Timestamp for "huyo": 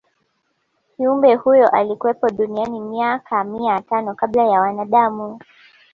1.35-1.67